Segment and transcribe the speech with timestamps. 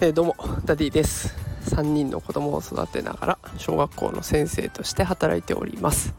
[0.00, 1.34] えー、どうもダディです。
[1.74, 6.14] 3人の子供を育てながら小学校の先生として働いております。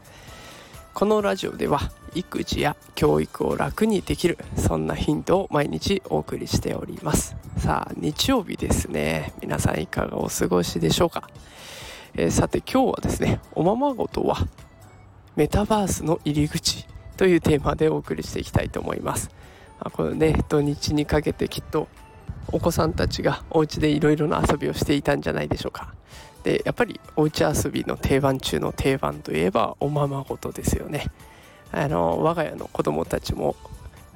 [0.92, 1.80] このラジオでは
[2.14, 7.36] 育児や教育を楽にできるそんなヒントを毎日お送りしております。
[7.56, 9.32] さあ日曜日ですね。
[9.40, 11.30] 皆さんいかがお過ごしでしょうか、
[12.14, 14.46] えー、さて今日はですねおままごとは
[15.36, 16.86] メタバースの入り口
[17.20, 19.28] というテーマでお送りしていきたいと思います。
[19.92, 21.86] このね土日にかけてきっと
[22.50, 25.92] お子さんたちがお家でいろいろな遊びをしていたんじゃないでしょうか。
[26.44, 31.08] でやっぱりおうち遊びの定番中の定番といえばおままごとですよね。
[31.72, 33.54] あの我が家の子供たちも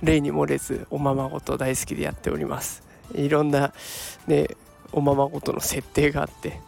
[0.02, 2.84] 例に漏れずおままごと大好きでやっております。
[3.14, 3.74] いろんな
[4.26, 4.48] ね
[4.92, 6.58] おままごとの設定があって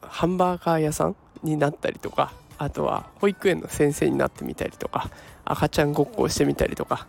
[0.00, 5.10] ハンバーガー屋さんになったりとかあとは保育園の先生になってみたりとか
[5.44, 7.06] 赤ちゃんごっこをしてみたりとか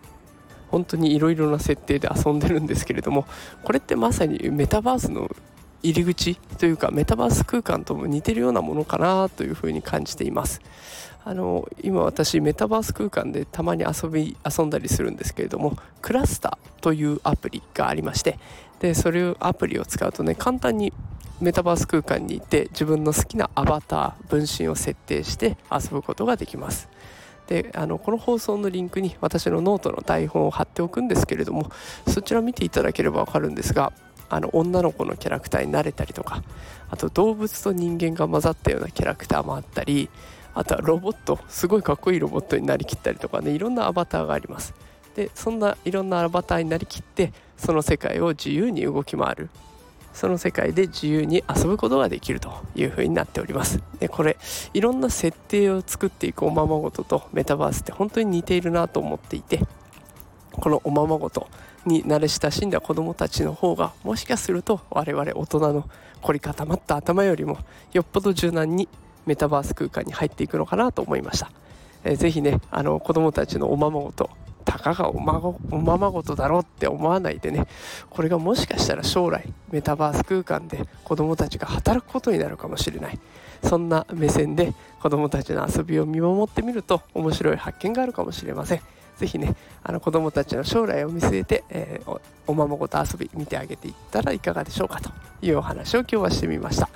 [0.69, 3.25] 本当にいろいろな設定で遊んでるんですけれども
[3.63, 5.29] これってまさにメタバースの
[5.83, 10.61] 入り口というかメタバース空間とも似てるようなものかなというふうに感じています。
[11.23, 18.39] あの今私メタバース空間でたまに遊び遊んだりするんですけれどもクラスターというアプリがありまして
[18.79, 20.93] でそれをアプリを使うとね簡単に
[21.39, 26.89] メタバース空間に行って自分の好きなアバター分身を設定して遊ぶことができます。
[27.47, 31.71] であのこの放送のリンクに私のノートの台本を貼っておくんですけれども
[32.05, 33.93] そちら見ていただければ分かるんですが
[34.27, 36.43] あの女の子のキャラクターになれたりとか
[36.89, 40.09] あと動物と人間が混ざったようなキャラクターもあったり
[40.53, 44.73] あとはロボットすごいかっこいいロボットになりきったりとかねいろんなアバターがあります。
[45.17, 49.49] でそんないろんなアバターになりきってその世界を自由に動き回る
[50.13, 54.37] その世界で自由に遊ぶことができるという風になっておりますでこれ
[54.75, 59.59] いろんな設定を作っていくおままごととメタバースって本当に似ているなと思っていて
[60.51, 61.47] このおままごと
[61.87, 65.89] に慣れ親しんだ子どもたちの方がもしかすると我々大人の
[66.21, 67.57] 凝り固まった頭よりも
[67.91, 68.87] よっぽど柔軟に
[69.25, 71.51] メタバース空間に入っていくのかなと思いました。
[72.03, 74.29] えー、ぜひねあの子どもたちのおままごと
[74.67, 77.67] たかがおまごおままごとだろうって思わないでね。
[78.09, 83.17] これがもしかしたら将来メタバース空間で子どもたちが働くことになるかもしれない。
[83.63, 88.81] そんな目線で子どもたちの遊びを見守ってみると面白い発見があるかもしれません。
[89.17, 95.09] ぜひねあの子どもたちの将来を見据えて、えー、おままごと遊び見てあげていったらいかがでしょうかと。
[95.41, 96.89] いうお話を今日はしてみました。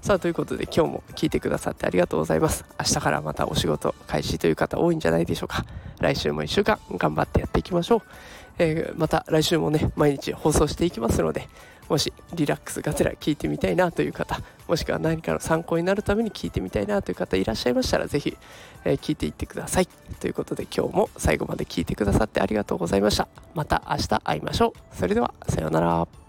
[0.00, 2.64] さあということで今日も聞いてくださってありがとうございます。
[2.78, 5.64] 明日からまたお仕事開始という方多いんじゃないでしょうか。
[6.00, 8.02] 来週も1週間頑張ってやっていきましょう、
[8.58, 11.48] えー、また来週もね毎日放送していきますので
[11.88, 18.36] もしリラックスがてら聞いてみたいなという方もしくは何かの参考になるために聞いてみたいなという方いらっしゃいましたら是非、
[18.84, 19.88] えー、聞いていってください。
[20.20, 23.26] ということで今日も最後まで聞いてくださってありがとうございました。
[23.54, 24.96] また明日会いましょう。
[24.96, 26.27] それではさようなら。